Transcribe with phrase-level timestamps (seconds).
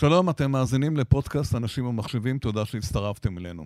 [0.00, 3.64] שלום, אתם מאזינים לפודקאסט אנשים ומחשבים, תודה שהצטרפתם אלינו.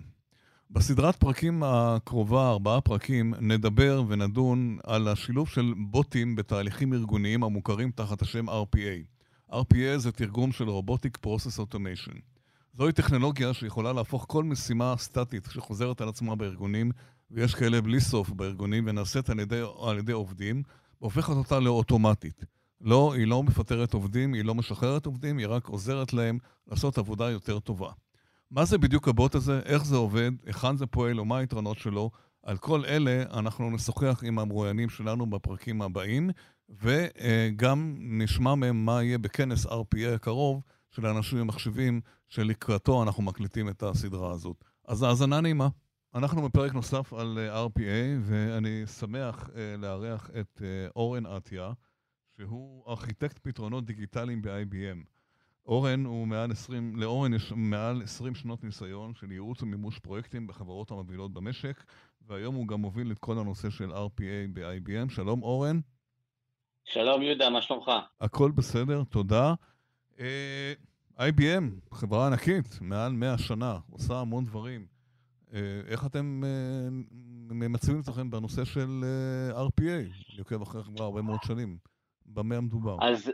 [0.69, 8.21] בסדרת פרקים הקרובה, ארבעה פרקים, נדבר ונדון על השילוב של בוטים בתהליכים ארגוניים המוכרים תחת
[8.21, 9.51] השם RPA.
[9.51, 12.19] RPA זה תרגום של Robotic Process Automation.
[12.77, 16.91] זוהי טכנולוגיה שיכולה להפוך כל משימה סטטית שחוזרת על עצמה בארגונים,
[17.31, 20.63] ויש כאלה בלי סוף בארגונים, ונעשית על ידי, על ידי עובדים,
[21.01, 22.45] והופכת אותה לאוטומטית.
[22.83, 26.37] לא, היא לא מפטרת עובדים, היא לא משחררת עובדים, היא רק עוזרת להם
[26.67, 27.91] לעשות עבודה יותר טובה.
[28.51, 32.11] מה זה בדיוק הבוט הזה, איך זה עובד, היכן זה פועל ומה היתרונות שלו,
[32.43, 36.29] על כל אלה אנחנו נשוחח עם המרואיינים שלנו בפרקים הבאים,
[36.69, 40.61] וגם נשמע מהם מה יהיה בכנס RPA הקרוב
[40.91, 44.63] של האנשים המחשבים, שלקראתו אנחנו מקליטים את הסדרה הזאת.
[44.87, 45.67] אז האזנה נעימה.
[46.15, 50.61] אנחנו בפרק נוסף על RPA, ואני שמח לארח את
[50.95, 51.71] אורן עטיה.
[52.41, 55.05] שהוא ארכיטקט פתרונות דיגיטליים ב-IBM.
[55.65, 60.91] אורן הוא מעל 20, לאורן יש מעל 20 שנות ניסיון של ייעוץ ומימוש פרויקטים בחברות
[60.91, 61.83] המובילות במשק,
[62.27, 65.13] והיום הוא גם מוביל את כל הנושא של RPA ב-IBM.
[65.13, 65.79] שלום אורן.
[66.83, 67.91] שלום יהודה, מה שלומך?
[68.21, 69.53] הכל בסדר, תודה.
[70.17, 70.21] Uh,
[71.19, 74.85] אה, IBM, חברה ענקית, מעל 100 שנה, עושה המון דברים.
[75.49, 75.53] Uh,
[75.87, 77.13] איך אתם uh,
[77.53, 79.03] ממצבים את עצמכם בנושא של
[79.53, 79.83] uh, RPA?
[80.31, 81.90] אני עוקב אחרי חברה הרבה מאוד שנים.
[82.25, 82.97] במה המדובר?
[83.01, 83.31] אז,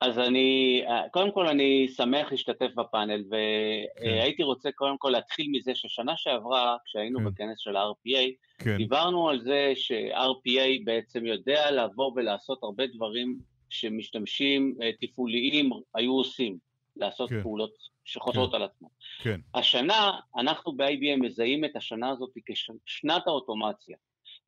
[0.00, 4.42] אז אני, קודם כל אני שמח להשתתף בפאנל, והייתי כן.
[4.42, 7.24] רוצה קודם כל להתחיל מזה ששנה שעברה, כשהיינו כן.
[7.24, 8.18] בכנס של ה-RPA,
[8.58, 8.76] כן.
[8.76, 16.58] דיברנו על זה ש-RPA בעצם יודע לבוא ולעשות הרבה דברים שמשתמשים אה, תפעוליים היו עושים,
[16.96, 17.42] לעשות כן.
[17.42, 17.72] פעולות
[18.04, 18.56] שחוזרות כן.
[18.56, 18.88] על עצמם.
[19.22, 19.40] כן.
[19.54, 22.30] השנה, אנחנו ב-IBM מזהים את השנה הזאת
[22.86, 23.96] כשנת האוטומציה.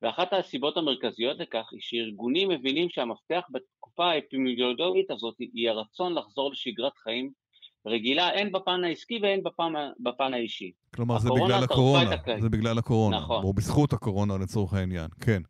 [0.05, 6.93] ואחת הסיבות המרכזיות לכך היא שארגונים מבינים שהמפתח בתקופה האפימיולוגית הזאת היא הרצון לחזור לשגרת
[6.99, 7.31] חיים
[7.87, 10.73] רגילה, הן בפן העסקי והן בפן, בפן האישי.
[10.95, 13.45] כלומר, זה בגלל הקורונה, זה בגלל הקורונה, נכון.
[13.45, 15.43] או בזכות הקורונה לצורך העניין, כן.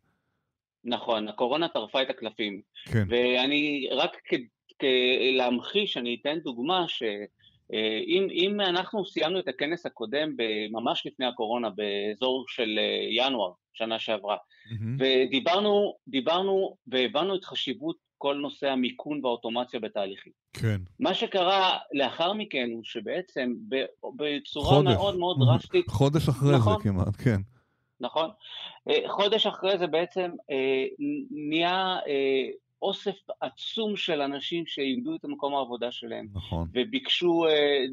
[0.83, 2.61] נכון, הקורונה טרפה את הקלפים.
[2.85, 3.03] כן.
[3.09, 7.03] ואני, רק כדי להמחיש, אני אתן דוגמה ש...
[7.73, 10.35] אה, אם, אם אנחנו סיימנו את הכנס הקודם
[10.71, 14.99] ממש לפני הקורונה, באזור של אה, ינואר, שנה שעברה, mm-hmm.
[14.99, 20.31] ודיברנו דיברנו והבנו את חשיבות כל נושא המיכון והאוטומציה בתהליכים.
[20.53, 20.81] כן.
[20.99, 23.53] מה שקרה לאחר מכן הוא שבעצם
[24.15, 24.93] בצורה חודש.
[24.93, 25.89] מאוד מאוד דרסטית...
[25.89, 27.41] חודש אחרי נכון, זה כמעט, כן.
[27.99, 28.29] נכון.
[28.89, 30.31] אה, חודש אחרי זה בעצם
[31.49, 31.97] נהיה
[32.81, 36.27] אוסף עצום של אנשים שאיבדו את מקום העבודה שלהם.
[36.33, 36.67] נכון.
[36.73, 37.85] וביקשו אה,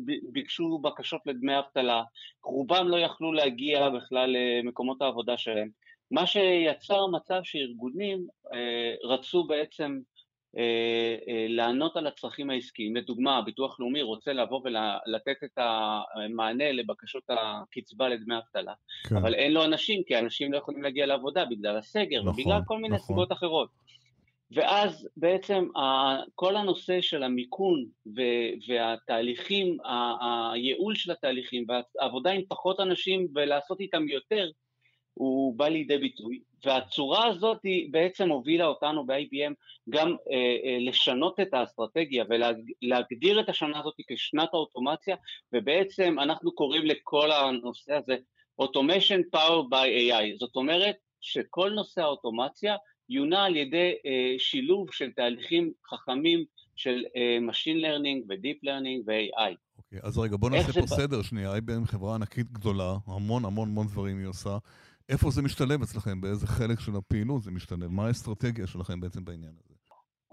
[0.83, 2.03] בקשות לדמי אבטלה.
[2.45, 5.69] רובם לא יכלו להגיע בכלל למקומות העבודה שלהם.
[6.11, 9.99] מה שיצר מצב שארגונים אה, רצו בעצם
[10.59, 12.97] אה, לענות על הצרכים העסקיים.
[12.97, 18.73] לדוגמה, הביטוח לאומי רוצה לבוא ולתת את המענה לבקשות הקצבה לדמי אבטלה,
[19.09, 19.17] כן.
[19.17, 22.77] אבל אין לו אנשים, כי אנשים לא יכולים להגיע לעבודה בגלל הסגר נכון, ובגלל כל
[22.77, 23.07] מיני נכון.
[23.07, 23.69] סיבות אחרות.
[24.55, 25.69] ואז בעצם
[26.35, 27.87] כל הנושא של המיכון
[28.69, 29.77] והתהליכים,
[30.53, 34.51] הייעול של התהליכים והעבודה עם פחות אנשים ולעשות איתם יותר,
[35.15, 36.41] הוא בא לידי ביטוי.
[36.65, 39.53] והצורה הזאת היא בעצם הובילה אותנו ב-IBM
[39.91, 45.17] גם אה, אה, לשנות את האסטרטגיה ולהגדיר את השנה הזאת כשנת האוטומציה,
[45.53, 48.17] ובעצם אנחנו קוראים לכל הנושא הזה
[48.63, 50.39] Automation Power by AI.
[50.39, 52.77] זאת אומרת שכל נושא האוטומציה
[53.13, 54.09] יונה על ידי uh,
[54.39, 56.45] שילוב של תהליכים חכמים
[56.77, 59.55] של uh, Machine Learning ו-Deep Learning ו-AI.
[59.79, 61.57] אוקיי, אז רגע, בוא נעשה פה סדר שנייה.
[61.57, 64.59] IBM חברה ענקית גדולה, המון המון המון דברים היא עושה.
[65.09, 66.21] איפה זה משתלב אצלכם?
[66.21, 67.87] באיזה חלק של הפעילות זה משתלב?
[67.87, 69.75] מה האסטרטגיה שלכם בעצם בעניין הזה?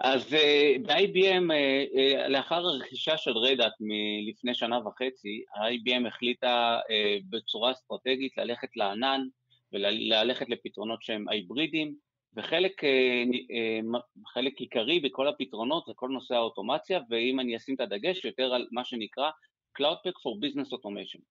[0.02, 6.80] אז uh, ב-IBM, uh, uh, לאחר הרכישה של רדאט מלפני שנה וחצי, ה-IBM החליטה
[7.30, 9.22] בצורה אסטרטגית ללכת לענן
[9.74, 11.96] וללכת לפתרונות שהם היברידיים,
[12.40, 14.00] וחלק אה, אה,
[14.34, 18.68] חלק עיקרי בכל הפתרונות זה כל נושא האוטומציה, ואם אני אשים את הדגש יותר על
[18.72, 19.30] מה שנקרא
[19.80, 21.22] CloudPack for Business Automation.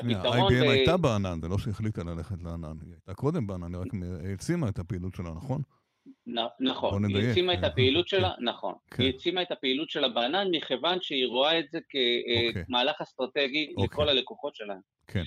[0.00, 3.88] שנייה, IBM הייתה בענן, זה לא שהחליטה ללכת לענן, היא הייתה קודם בענן, היא רק
[4.28, 5.62] העצימה את הפעילות שלה, נכון?
[6.60, 8.44] נכון, היא העצימה את הפעילות שלה, כן.
[8.44, 9.02] נכון, כן.
[9.02, 13.04] היא העצימה את הפעילות שלה בענן מכיוון שהיא רואה את זה כמהלך אוקיי.
[13.04, 14.10] אסטרטגי לכל אוקיי.
[14.10, 14.74] הלקוחות שלה.
[15.06, 15.22] כן.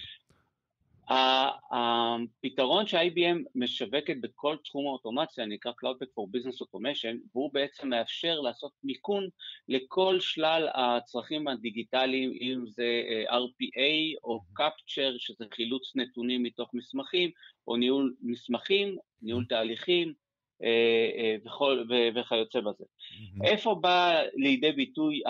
[1.09, 8.71] הפתרון ש-IBM משווקת בכל תחום האוטומציה נקרא Cloudback for Business Automation והוא בעצם מאפשר לעשות
[8.83, 9.27] מיכון
[9.67, 17.29] לכל שלל הצרכים הדיגיטליים אם זה אה, RPA או Capture שזה חילוץ נתונים מתוך מסמכים
[17.67, 20.13] או ניהול מסמכים, ניהול תהליכים
[20.63, 22.83] אה, אה, וכיוצא בזה.
[23.43, 25.21] איפה בא לידי ביטוי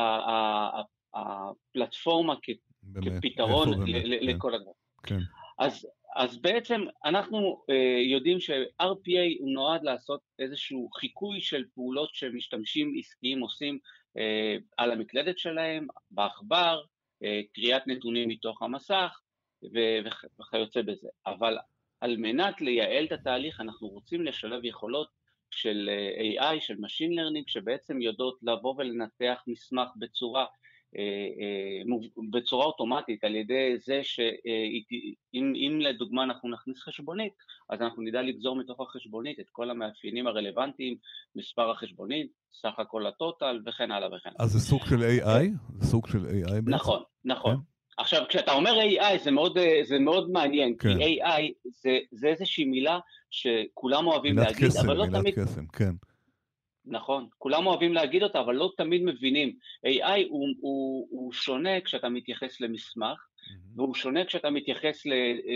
[1.14, 2.36] הפלטפורמה
[3.02, 3.92] כפתרון כן.
[4.04, 4.74] לכל הדברים.
[5.04, 5.20] כן.
[5.60, 12.94] אז, אז בעצם אנחנו אה, יודעים ש-RPA הוא נועד לעשות איזשהו חיקוי של פעולות שמשתמשים
[13.00, 13.80] עסקיים עושים
[14.18, 16.82] אה, על המקלדת שלהם, בעכבר,
[17.24, 19.20] אה, קריאת נתונים מתוך המסך
[20.40, 21.08] וכיוצא בזה.
[21.26, 21.58] אבל
[22.02, 25.08] על מנת לייעל את התהליך אנחנו רוצים לשלב יכולות
[25.52, 25.90] של
[26.40, 30.46] AI, של Machine Learning, שבעצם יודעות לבוא ולנתח מסמך בצורה
[32.32, 37.34] בצורה אוטומטית על ידי זה שאם לדוגמה אנחנו נכניס חשבונית
[37.70, 40.96] אז אנחנו נדע לגזור מתוך החשבונית את כל המאפיינים הרלוונטיים,
[41.36, 44.46] מספר החשבונית, סך הכל הטוטל וכן הלאה וכן הלאה.
[44.46, 45.48] אז זה סוג של AI?
[45.80, 46.70] זה סוג של AI בעצם?
[46.70, 47.56] נכון, נכון.
[47.56, 47.62] כן?
[47.98, 50.98] עכשיו כשאתה אומר AI זה מאוד, זה מאוד מעניין, כן.
[50.98, 53.00] כי AI זה, זה איזושהי מילה
[53.32, 55.24] שכולם אוהבים להגיד, קסם, אבל לא תמיד...
[55.24, 55.92] מילת קסם, כן.
[56.90, 59.54] נכון, כולם אוהבים להגיד אותה, אבל לא תמיד מבינים.
[59.86, 63.52] AI הוא, הוא, הוא שונה כשאתה מתייחס למסמך, mm-hmm.
[63.76, 65.12] והוא שונה כשאתה מתייחס ל,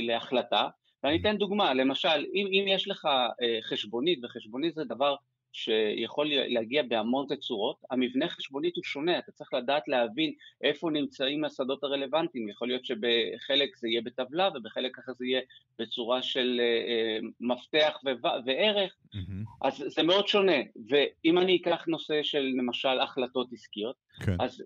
[0.08, 0.68] להחלטה.
[1.04, 3.06] ואני אתן דוגמה, למשל, אם, אם יש לך
[3.42, 5.16] אה, חשבונית, וחשבונית זה דבר
[5.54, 10.34] שיכול להגיע בהמון תצורות, המבנה חשבונית הוא שונה, אתה צריך לדעת להבין
[10.64, 15.42] איפה נמצאים השדות הרלוונטיים, יכול להיות שבחלק זה יהיה בטבלה ובחלק אחר זה יהיה
[15.80, 18.00] בצורה של אה, אה, מפתח
[18.46, 19.68] וערך, mm-hmm.
[19.68, 20.58] אז זה מאוד שונה,
[20.90, 23.96] ואם אני אקח נושא של למשל החלטות עסקיות,
[24.26, 24.36] כן.
[24.40, 24.64] אז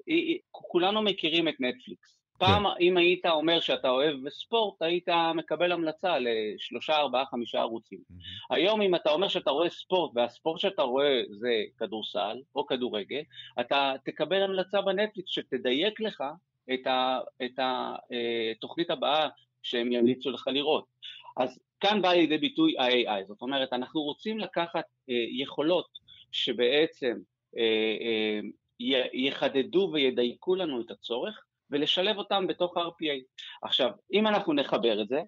[0.52, 2.70] כולנו מכירים את נטפליקס, פעם כן.
[2.82, 8.00] אם היית אומר שאתה אוהב ספורט, היית מקבל המלצה לשלושה, ארבעה, חמישה ערוצים.
[8.50, 13.22] היום אם אתה אומר שאתה רואה ספורט, והספורט שאתה רואה זה כדורסל או כדורגל,
[13.60, 16.24] אתה תקבל המלצה בנטפליקס שתדייק לך
[17.44, 19.30] את התוכנית אה, הבאה
[19.64, 20.86] שהם ימליצו לך לראות.
[21.38, 25.88] אז כאן בא לידי ביטוי ה-AI, זאת אומרת, אנחנו רוצים לקחת אה, יכולות
[26.32, 27.18] שבעצם
[27.58, 28.40] אה,
[29.14, 33.24] יחדדו וידייקו לנו את הצורך, ולשלב אותם בתוך ה-RPA.
[33.62, 35.22] עכשיו, אם אנחנו נחבר את זה,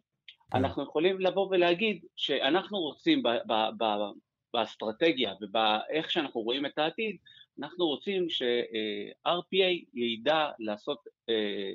[0.52, 0.58] כן.
[0.58, 4.12] אנחנו יכולים לבוא ולהגיד שאנחנו רוצים ב- ב- ב-
[4.54, 7.18] באסטרטגיה ובאיך שאנחנו רואים את העתיד,
[7.60, 11.72] אנחנו רוצים ש-RPA ידע לעשות אה,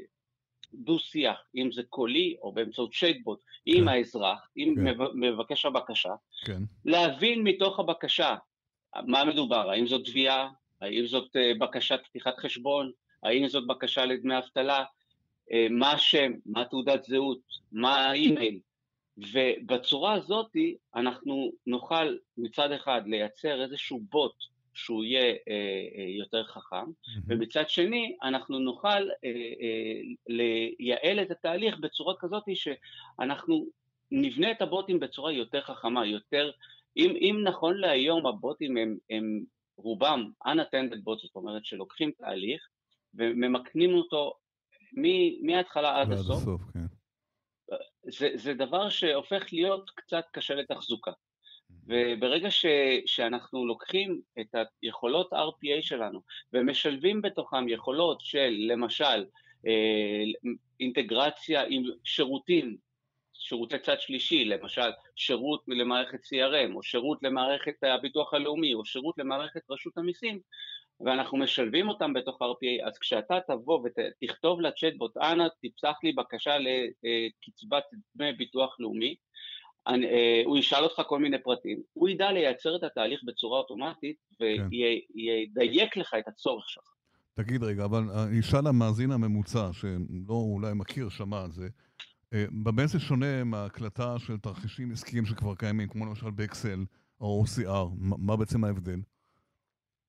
[0.75, 3.73] דו-שיח, אם זה קולי או באמצעות צ'ייטבוט, כן.
[3.75, 5.03] עם האזרח, עם כן.
[5.15, 6.13] מבקש הבקשה,
[6.45, 6.63] כן.
[6.85, 8.37] להבין מתוך הבקשה
[9.07, 10.49] מה מדובר, האם זאת תביעה,
[10.81, 12.93] האם זאת אה, בקשת פתיחת חשבון,
[13.23, 14.85] האם זאת בקשה לדמי אבטלה,
[15.53, 17.41] אה, מה השם, מה תעודת זהות,
[17.73, 18.61] מה האימייל,
[19.19, 20.51] ובצורה הזאת
[20.95, 24.35] אנחנו נוכל מצד אחד לייצר איזשהו בוט
[24.75, 25.37] שהוא יהיה אה,
[25.99, 27.21] אה, יותר חכם, mm-hmm.
[27.27, 29.29] ומצד שני אנחנו נוכל אה,
[29.61, 33.67] אה, לייעל את התהליך בצורה כזאת שאנחנו
[34.11, 36.51] נבנה את הבוטים בצורה יותר חכמה, יותר,
[36.97, 39.45] אם, אם נכון להיום הבוטים הם, הם
[39.77, 42.69] רובם unattended bots, זאת אומרת שלוקחים תהליך
[43.15, 44.35] וממקנים אותו
[45.43, 46.37] מההתחלה עד הסוף.
[46.37, 46.87] הסוף כן.
[48.03, 51.13] זה, זה דבר שהופך להיות קצת קשה לתחזוקה.
[51.87, 52.67] וברגע ש,
[53.07, 56.21] שאנחנו לוקחים את היכולות RPA שלנו
[56.53, 59.25] ומשלבים בתוכם יכולות של למשל
[59.67, 62.77] אה, אינטגרציה עם שירותים,
[63.33, 69.71] שירותי צד שלישי, למשל שירות למערכת CRM או שירות למערכת הביטוח הלאומי או שירות למערכת
[69.71, 70.41] רשות המיסים,
[71.05, 77.85] ואנחנו משלבים אותם בתוך RPA, אז כשאתה תבוא ותכתוב לצ'טבוט, אנא תפסח לי בקשה לקצבת
[78.17, 79.15] דמי ביטוח לאומי,
[79.87, 84.17] אני, אה, הוא ישאל אותך כל מיני פרטים, הוא ידע לייצר את התהליך בצורה אוטומטית
[84.41, 86.01] וידייק כן.
[86.01, 86.85] לך את הצורך שלך.
[87.35, 88.03] תגיד רגע, אבל
[88.39, 91.69] ישאל המאזין הממוצע, שלא אולי מכיר, שמע על זה,
[92.35, 96.85] אה, במה זה שונה מהקלטה של תרחישים עסקיים שכבר קיימים, כמו למשל באקסל
[97.21, 99.01] או OCR, מה בעצם ההבדל?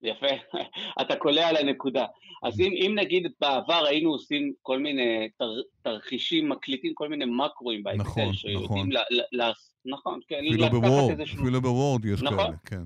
[0.04, 0.28] יפה,
[1.02, 2.06] אתה קולע על הנקודה.
[2.44, 7.84] אז אם, אם נגיד בעבר היינו עושים כל מיני תר, תרחישים, מקליטים כל מיני מקרואים
[7.84, 8.92] באקסל, נכון, שיודעים נכון.
[8.92, 9.52] ל, ל, ל,
[9.86, 12.82] נכון, כן, אפילו בוורד, אפילו בוורד יש נכון, כאלה, כן.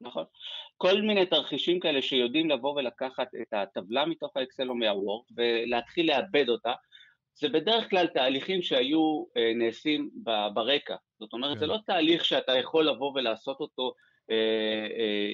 [0.00, 0.24] נכון.
[0.76, 6.48] כל מיני תרחישים כאלה שיודעים לבוא ולקחת את הטבלה מתוך האקסל או מהוורד ולהתחיל לעבד
[6.48, 6.72] אותה,
[7.34, 10.10] זה בדרך כלל תהליכים שהיו אה, נעשים
[10.54, 10.96] ברקע.
[11.20, 11.58] זאת אומרת, כן.
[11.58, 13.92] זה לא תהליך שאתה יכול לבוא ולעשות אותו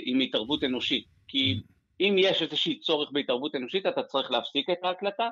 [0.04, 1.04] עם התערבות אנושית.
[1.28, 1.61] כי.
[2.00, 5.28] אם יש איזשהי צורך בהתערבות אנושית, אתה צריך להפסיק את ההקלטה.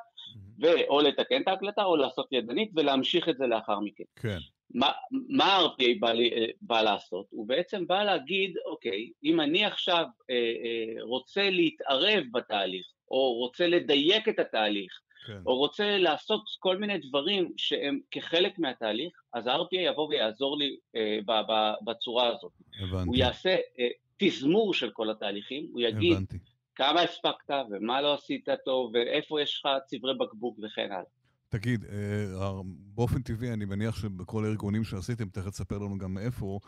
[0.58, 4.04] ואו לתקן את ההקלטה, או לעשות ידנית, ולהמשיך את זה לאחר מכן.
[4.16, 4.38] כן.
[4.74, 4.92] מה,
[5.28, 7.26] מה ה-RPA בא, אה, בא לעשות?
[7.30, 13.66] הוא בעצם בא להגיד, אוקיי, אם אני עכשיו אה, אה, רוצה להתערב בתהליך, או רוצה
[13.66, 15.38] לדייק את התהליך, כן.
[15.46, 21.18] או רוצה לעשות כל מיני דברים שהם כחלק מהתהליך, אז ה-RPA יבוא ויעזור לי אה,
[21.26, 22.52] ב- ב- בצורה הזאת.
[22.82, 23.08] הבנתי.
[23.08, 26.38] הוא יעשה אה, תזמור של כל התהליכים, הוא יגיד, הבנתי.
[26.74, 31.10] כמה הספקת ומה לא עשית טוב ואיפה יש לך צברי בקבוק וכן הלאה.
[31.48, 32.50] תגיד, אה,
[32.94, 36.58] באופן טבעי, אני מניח שבכל הארגונים שעשיתם, תכף תספר לנו גם מאיפה,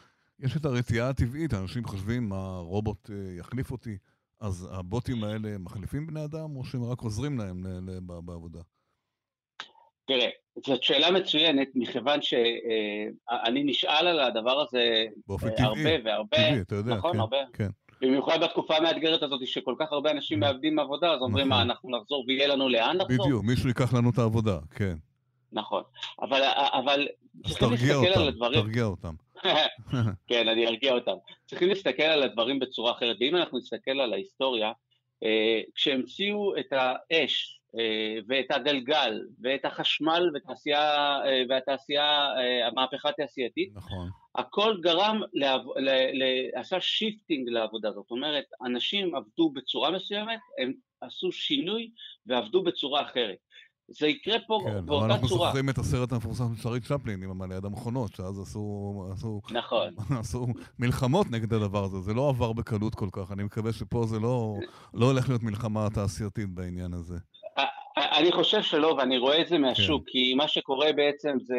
[0.40, 3.99] יש את הרתיעה הטבעית, אנשים חושבים, מה, רובוט אה, יחליף אותי?
[4.42, 7.66] אז הבוטים האלה מחליפים בני אדם, או שהם רק עוזרים להם
[8.25, 8.61] בעבודה?
[10.06, 10.28] תראה,
[10.66, 16.37] זאת שאלה מצוינת, מכיוון שאני אה, נשאל על הדבר הזה טבעי, הרבה והרבה.
[16.37, 17.37] טבעי, אתה יודע, נכון, כן, הרבה.
[17.52, 17.68] כן.
[18.00, 20.52] במיוחד בתקופה המאתגרת הזאת, שכל כך הרבה אנשים נכון.
[20.52, 21.70] מאבדים עבודה, אז אומרים, מה, נכון.
[21.70, 23.25] אנחנו נחזור ויהיה לנו לאן לחזור?
[23.25, 24.94] בדיוק, מישהו ייקח לנו את העבודה, כן.
[25.52, 25.82] נכון,
[26.22, 27.08] אבל, אבל
[27.48, 28.58] צריכים להסתכל אותם, הדברים...
[28.58, 29.14] אז תרגיע אותם,
[30.28, 31.16] כן, אני ארגיע אותם.
[31.46, 34.72] צריכים להסתכל על הדברים בצורה אחרת, ואם אנחנו נסתכל על ההיסטוריה,
[35.24, 42.28] אה, כשהמציאו את האש אה, ואת הגלגל ואת החשמל ותעשייה, אה, והתעשייה,
[42.66, 44.08] המהפכה התעשייתית, נכון.
[44.34, 45.60] הכל גרם, לעב...
[45.76, 45.90] ל...
[45.90, 46.24] ל...
[46.54, 51.90] עשה shifting לעבודה, זאת אומרת, אנשים עבדו בצורה מסוימת, הם עשו שינוי
[52.26, 53.36] ועבדו בצורה אחרת.
[53.99, 54.99] זה יקרה פה כן, באותה צורה.
[54.99, 58.40] כן, אבל אנחנו זוכרים את הסרט המפורסם של שרי צ'פלין עם המעלה יד המכונות, שאז
[58.40, 59.94] עשו, עשו, נכון.
[60.20, 60.46] עשו
[60.78, 62.00] מלחמות נגד הדבר הזה.
[62.00, 64.54] זה לא עבר בקלות כל כך, אני מקווה שפה זה לא,
[64.94, 67.16] לא הולך להיות מלחמה תעשייתית בעניין הזה.
[67.96, 70.11] אני חושב שלא, ואני רואה את זה מהשוק, כן.
[70.12, 71.56] כי מה שקורה בעצם זה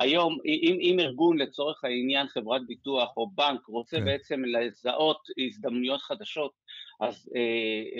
[0.00, 4.04] שהיום, אם, אם ארגון לצורך העניין חברת ביטוח או בנק רוצה כן.
[4.04, 6.52] בעצם לזהות הזדמנויות חדשות,
[7.00, 7.40] אז אה,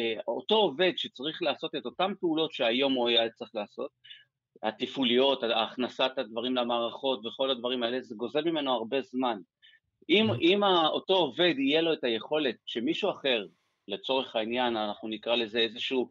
[0.01, 3.91] אה, אותו עובד שצריך לעשות את אותן פעולות שהיום הוא היה צריך לעשות,
[4.63, 9.39] התפעוליות, הכנסת הדברים למערכות וכל הדברים האלה, זה גוזל ממנו הרבה זמן.
[10.09, 10.41] אם, mm-hmm.
[10.41, 13.47] אם אותו עובד יהיה לו את היכולת שמישהו אחר,
[13.89, 16.11] לצורך העניין אנחנו נקרא לזה איזשהו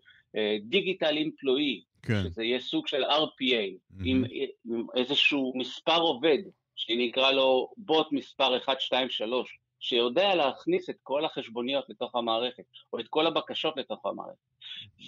[0.62, 2.24] דיגיטל uh, אמפלואי, כן.
[2.24, 4.04] שזה יהיה סוג של RPA, mm-hmm.
[4.06, 4.24] עם,
[4.66, 6.38] עם איזשהו מספר עובד,
[6.76, 13.00] שנקרא לו בוט מספר 1, 2, 3, שיודע להכניס את כל החשבוניות לתוך המערכת, או
[13.00, 14.52] את כל הבקשות לתוך המערכת.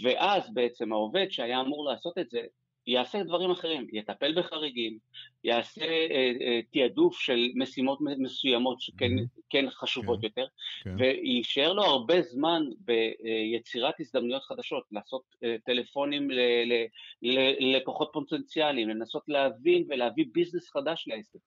[0.01, 2.39] ואז בעצם העובד שהיה אמור לעשות את זה,
[2.87, 4.97] יעשה דברים אחרים, יטפל בחריגים,
[5.43, 9.11] יעשה אה, אה, תעדוף של משימות מסוימות שכן.
[9.49, 10.45] כן חשובות כן, יותר,
[10.83, 10.95] כן.
[10.97, 16.27] ויישאר לו הרבה זמן ביצירת הזדמנויות חדשות, לעשות אה, טלפונים
[17.21, 21.39] ללקוחות פוטנציאליים, לנסות להבין ולהביא ביזנס חדש לעסק,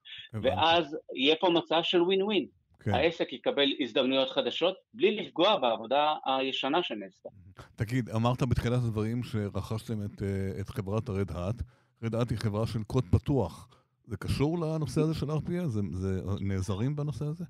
[0.42, 2.46] ואז יהיה פה מצב של ווין ווין.
[2.86, 2.94] כן.
[2.94, 7.28] העסק יקבל הזדמנויות חדשות בלי לפגוע בעבודה הישנה שנעשתה.
[7.76, 11.54] תגיד, אמרת בתחילת הדברים שרכשתם את, אה, את חברת Red Hat.
[12.02, 13.68] Red Hat היא חברה של קוד פתוח.
[14.04, 15.66] זה קשור לנושא הזה של RPA?
[15.66, 17.44] זה, זה נעזרים בנושא הזה?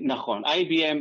[0.00, 0.44] נכון.
[0.44, 0.98] IBM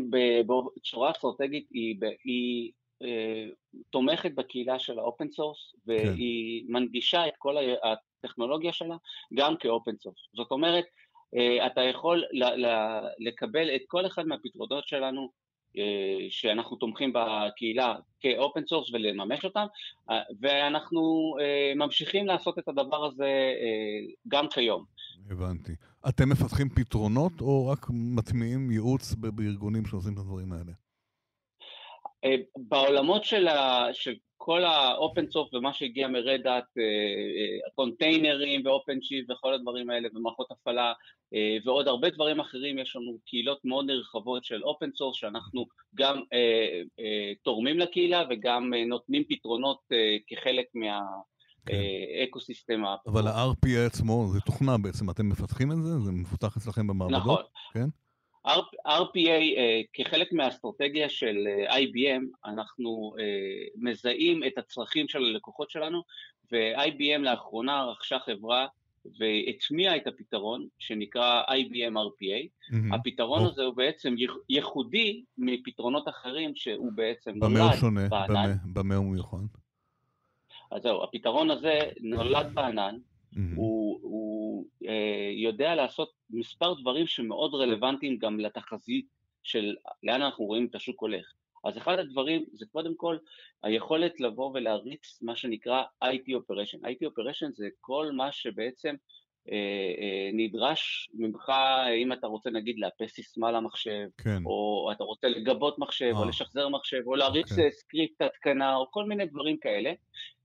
[0.78, 3.46] בצורה אסטרטגית היא, היא אה,
[3.90, 6.74] תומכת בקהילה של ה open source, והיא כן.
[6.74, 8.96] מנגישה את כל הטכנולוגיה שלה
[9.34, 10.20] גם כ open source.
[10.34, 10.86] זאת אומרת,
[11.66, 12.24] אתה יכול
[13.20, 15.30] לקבל את כל אחד מהפתרונות שלנו
[15.78, 19.66] אה, שאנחנו תומכים בקהילה כ open source ולממש אותם
[20.10, 21.34] אה, ואנחנו
[21.76, 23.54] ממשיכים לעשות את הדבר הזה
[24.28, 24.86] גם כיום.
[25.30, 25.72] הבנתי.
[26.10, 30.87] אתם מפתחים פתרונות או רק מטמיעים ייעוץ בארגונים שעושים את הדברים האלה?
[32.58, 36.64] בעולמות של, ה, של כל ה open source ומה שהגיע מ Red Hat,
[37.68, 40.94] הקונטיינרים ו OpenShift וכל הדברים האלה ומערכות הפעלה
[41.34, 46.22] אה, ועוד הרבה דברים אחרים, יש לנו קהילות מאוד נרחבות של open source שאנחנו גם
[46.34, 50.66] אה, אה, תורמים לקהילה וגם אה, נותנים פתרונות אה, כחלק
[51.70, 52.74] מה ecosystem.
[52.74, 53.12] כן.
[53.12, 56.00] אבל ה-RPA עצמו זה תוכנה בעצם, אתם מפתחים את זה?
[56.00, 57.22] זה מפותח אצלכם במעבדות?
[57.22, 57.44] נכון.
[57.74, 57.88] כן?
[58.88, 61.36] RPA אה, כחלק מהאסטרטגיה של
[61.68, 63.20] אה, IBM, אנחנו אה,
[63.76, 66.04] מזהים את הצרכים של הלקוחות שלנו,
[66.52, 68.68] ו-IBM לאחרונה רכשה חברה
[69.20, 72.48] והטמיעה את הפתרון שנקרא IBM RPA.
[72.74, 72.96] Mm-hmm.
[72.96, 73.50] הפתרון oh.
[73.50, 74.16] הזה הוא בעצם
[74.50, 77.54] ייחודי מפתרונות אחרים שהוא בעצם נולד.
[77.54, 78.08] במה הוא שונה?
[78.08, 79.38] במה, במה הוא מיוחד?
[80.72, 83.40] אז זהו, הפתרון הזה נולד בענן, mm-hmm.
[83.56, 83.77] הוא, אה,
[85.48, 89.06] יודע לעשות מספר דברים שמאוד רלוונטיים גם לתחזית
[89.44, 91.34] של לאן אנחנו רואים את השוק הולך.
[91.66, 93.18] אז אחד הדברים זה קודם כל
[93.64, 96.78] היכולת לבוא ולהריץ מה שנקרא IT Operation.
[96.78, 98.96] IT Operation זה כל מה שבעצם
[99.52, 99.56] אה,
[100.02, 101.52] אה, נדרש ממך,
[102.04, 104.44] אם אתה רוצה נגיד לאפס סיסמה למחשב, כן.
[104.46, 106.20] או אתה רוצה לגבות מחשב, אה.
[106.20, 107.72] או לשחזר מחשב, או להריץ אוקיי.
[107.72, 109.92] סקריפט התקנה, או כל מיני דברים כאלה.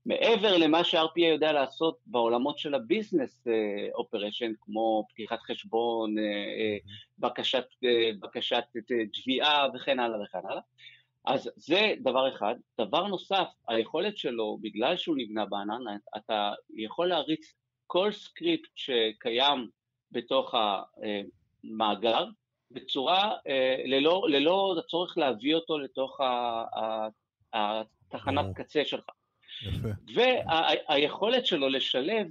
[0.05, 3.47] מעבר למה ש-RPA יודע לעשות בעולמות של ה business
[3.93, 6.15] operation, כמו פתיחת חשבון,
[7.19, 7.65] בקשת,
[8.19, 8.63] בקשת
[9.13, 10.61] תביעה וכן הלאה וכן הלאה.
[11.25, 12.55] אז זה דבר אחד.
[12.81, 17.53] דבר נוסף, היכולת שלו, בגלל שהוא נבנה בענן, אתה יכול להריץ
[17.87, 19.69] כל סקריפט שקיים
[20.11, 20.53] בתוך
[21.63, 22.25] המאגר,
[22.71, 23.33] בצורה,
[23.85, 26.19] ללא, ללא הצורך להביא אותו לתוך
[27.53, 29.05] התחנת קצה שלך.
[30.15, 32.27] והיכולת שלו לשלב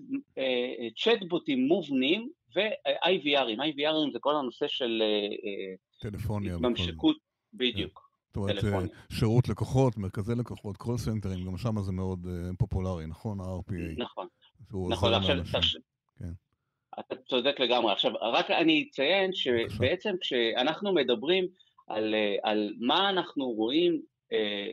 [0.97, 5.03] צ'טבוטים מובנים ו-IVRים, IVRים זה כל הנושא של
[6.01, 6.55] טלפוניה.
[6.55, 7.17] התממשקות,
[7.55, 8.13] בדיוק.
[8.35, 12.27] זאת אומרת, שירות לקוחות, מרכזי לקוחות, קול סנטרים, גם שם זה מאוד
[12.59, 13.41] פופולרי, נכון?
[13.41, 14.03] ה-RPA.
[14.03, 14.27] נכון.
[14.91, 15.37] נכון, עכשיו,
[16.19, 16.33] כן.
[17.01, 17.93] אתה צודק לגמרי.
[17.93, 21.47] עכשיו, רק אני אציין שבעצם כשאנחנו מדברים
[21.87, 24.03] על, על מה אנחנו רואים
[24.33, 24.73] אה,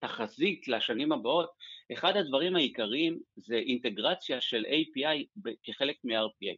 [0.00, 1.50] כתחזית לשנים הבאות,
[1.92, 6.54] אחד הדברים העיקריים זה אינטגרציה של API כחלק מ-RPA.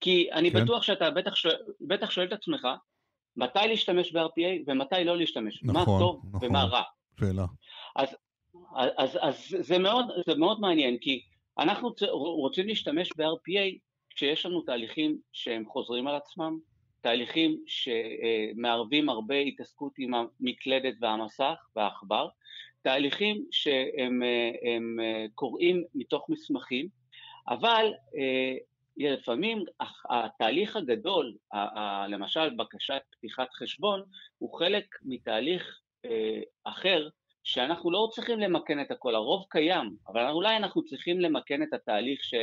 [0.00, 0.64] כי אני כן.
[0.64, 2.68] בטוח שאתה בטח, שואל, בטח שואל את עצמך,
[3.36, 6.82] מתי להשתמש ב-RPA ומתי לא להשתמש, נכון, מה טוב נכון, ומה רע.
[7.20, 7.44] שאלה.
[7.96, 8.08] אז,
[8.76, 11.22] אז, אז, אז זה, מאוד, זה מאוד מעניין, כי
[11.58, 13.78] אנחנו רוצים להשתמש ב-RPA
[14.10, 16.58] כשיש לנו תהליכים שהם חוזרים על עצמם,
[17.00, 22.28] תהליכים שמערבים הרבה התעסקות עם המקלדת והמסך והעכבר,
[22.82, 24.22] תהליכים שהם
[25.34, 26.88] קוראים מתוך מסמכים,
[27.48, 27.92] אבל
[28.96, 29.64] לפעמים
[30.10, 31.34] התהליך הגדול,
[32.08, 34.02] למשל בקשת פתיחת חשבון,
[34.38, 35.80] הוא חלק מתהליך
[36.64, 37.08] אחר
[37.44, 42.24] שאנחנו לא צריכים למכן את הכל, הרוב קיים, אבל אולי אנחנו צריכים למכן את התהליך
[42.24, 42.34] ש,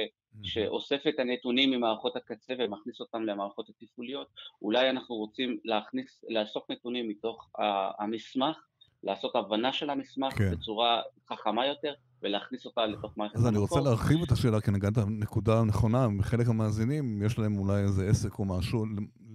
[0.44, 4.28] שאוסף את הנתונים ממערכות הקצה ומכניס אותם למערכות התפעוליות,
[4.62, 7.50] אולי אנחנו רוצים להכניס, לאסוף נתונים מתוך
[8.00, 8.58] המסמך,
[9.06, 10.52] לעשות הבנה של המסמך כן.
[10.52, 11.94] בצורה חכמה יותר,
[12.24, 16.48] ולהכניס אותה לתוך מערכת אז אני רוצה להרחיב את השאלה, כי נגעת נקודה נכונה, מחלק
[16.48, 18.86] המאזינים, יש להם אולי איזה עסק או משהו,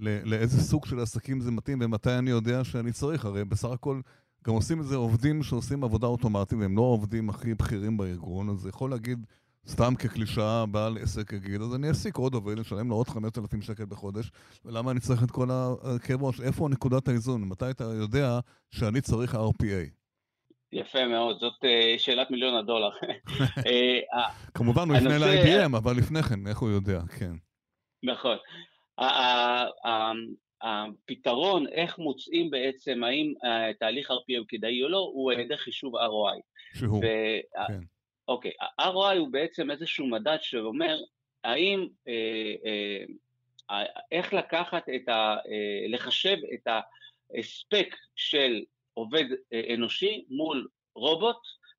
[0.00, 4.00] לאיזה סוג של עסקים זה מתאים ומתי אני יודע שאני צריך, הרי בסך הכל
[4.46, 8.66] גם עושים את זה עובדים שעושים עבודה אוטומטית, והם לא העובדים הכי בכירים בארגון, אז
[8.66, 9.26] יכול להגיד,
[9.66, 13.84] סתם כקלישאה, בעל עסק יגיד, אז אני אעסיק עוד עובד, אשלם לו עוד 5,000 שקל
[13.84, 14.30] בחודש,
[14.64, 16.40] ולמה אני צריך את כל הכאב ראש?
[16.40, 17.48] איפה נקודת האיזון?
[17.48, 18.38] מתי אתה יודע
[18.70, 19.90] שאני צריך RPA?
[20.72, 22.90] יפה מאוד, זאת uh, שאלת מיליון הדולר.
[23.66, 27.00] אה, כמובן הוא יפנה ל-IBM, אבל לפני כן, איך הוא יודע?
[27.18, 27.32] כן.
[28.02, 28.36] נכון.
[30.62, 35.56] הפתרון, איך מוצאים בעצם האם אה, תהליך RPA הוא כדאי או לא, הוא על ידי
[35.56, 36.40] חישוב ROI.
[36.78, 37.02] שהוא.
[37.68, 37.80] כן.
[38.30, 40.98] אוקיי, ה-ROI הוא בעצם איזשהו מדד שאומר
[41.44, 42.54] האם, אה,
[43.70, 45.12] אה, איך לקחת את ה...
[45.12, 48.62] אה, לחשב את ההספק של
[48.94, 51.36] עובד אה, אנושי מול רובוט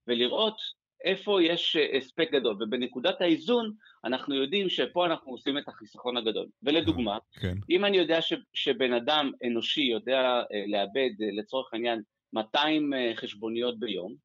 [0.08, 0.58] ולראות
[1.04, 3.74] איפה יש אה, הספק גדול, ובנקודת האיזון
[4.06, 6.48] אנחנו יודעים שפה אנחנו עושים את החיסכון הגדול.
[6.64, 7.56] ולדוגמה, כן.
[7.70, 10.20] אם אני יודע ש, שבן אדם אנושי יודע
[10.54, 12.02] אה, לאבד לצורך העניין
[12.34, 14.16] 200 חשבוניות ביום,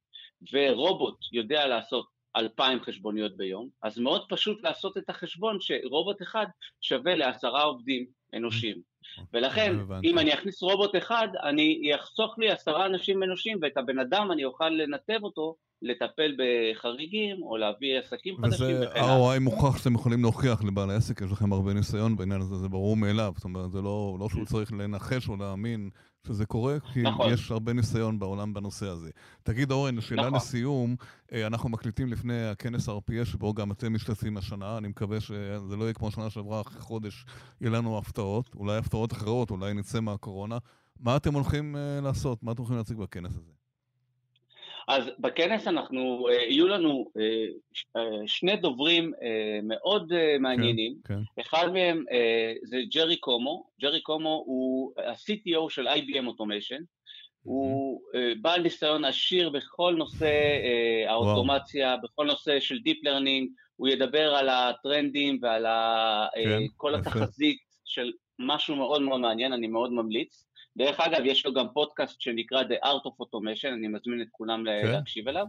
[0.52, 6.46] ורובוט יודע לעשות 2,000 חשבוניות ביום, אז מאוד פשוט לעשות את החשבון שרובוט אחד
[6.80, 8.76] שווה לעשרה עובדים אנושיים.
[9.32, 14.32] ולכן, אם אני אכניס רובוט אחד, אני אחסוך לי עשרה אנשים אנושיים, ואת הבן אדם
[14.32, 18.76] אני אוכל לנתב אותו לטפל בחריגים, או להביא עסקים חדשים.
[18.76, 22.68] וזה ROI מוכח שאתם יכולים להוכיח לבעל העסק, יש לכם הרבה ניסיון בעניין הזה, זה
[22.68, 23.32] ברור מאליו.
[23.36, 25.90] זאת אומרת, זה לא, לא שהוא צריך לנחש או להאמין
[26.26, 27.32] שזה קורה, כי נכון.
[27.32, 29.10] יש הרבה ניסיון בעולם בנושא הזה.
[29.42, 30.34] תגיד, אורן, שאלה נכון.
[30.34, 30.96] לסיום,
[31.32, 35.84] אה, אנחנו מקליטים לפני הכנס RPA, שבו גם אתם משתתפים השנה, אני מקווה שזה לא
[35.84, 37.24] יהיה כמו שנה שעברה, אחרי חודש
[37.60, 40.58] יהיה לנו הפתעות, אולי הפתעות אחרות, אולי נצא מהקורונה.
[41.00, 42.42] מה אתם הולכים uh, לעשות?
[42.42, 43.55] מה אתם הולכים להציג בכנס הזה?
[44.88, 47.46] אז בכנס אנחנו, אה, יהיו לנו אה,
[47.96, 49.12] אה, שני דוברים
[49.62, 50.94] מאוד מעניינים.
[51.04, 51.40] כן, כן.
[51.42, 52.04] אחד מהם
[52.64, 53.66] זה ג'רי קומו.
[53.80, 56.82] ג'רי קומו הוא ה-CTO של IBM Automation.
[57.42, 58.00] הוא
[58.40, 60.32] בעל ניסיון עשיר בכל נושא
[61.08, 62.00] האוטומציה, וואו.
[62.02, 63.46] בכל נושא של Deep Learning.
[63.76, 65.66] הוא ידבר על הטרנדים ועל
[66.34, 70.46] כן, כל התחזית של משהו מאוד מאוד מעניין, אני מאוד ממליץ.
[70.76, 74.64] דרך אגב, יש לו גם פודקאסט שנקרא The Art of Automation, אני מזמין את כולם
[74.64, 75.46] כן, להקשיב אליו.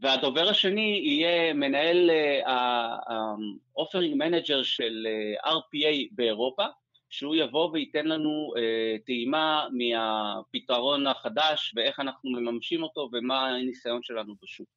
[0.00, 2.10] והדובר השני יהיה מנהל
[2.46, 5.06] ה-Offering uh, Manager של
[5.42, 6.64] uh, RPA באירופה,
[7.10, 8.60] שהוא יבוא וייתן לנו uh,
[9.06, 14.68] טעימה מהפתרון החדש ואיך אנחנו מממשים אותו ומה הניסיון שלנו בשוק.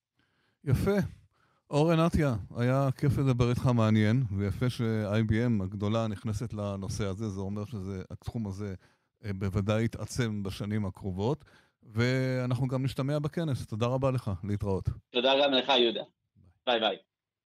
[0.65, 0.97] יפה.
[1.71, 7.65] אורן אטיה, היה כיף לדבר איתך מעניין, ויפה ש-IBM הגדולה נכנסת לנושא הזה, זה אומר
[7.65, 8.73] שהתחום הזה אה,
[9.23, 11.45] בוודאי יתעצם בשנים הקרובות,
[11.83, 13.65] ואנחנו גם נשתמע בכנס.
[13.67, 14.89] תודה רבה לך, להתראות.
[15.09, 16.03] תודה גם לך, יהודה.
[16.65, 16.97] ביי ביי.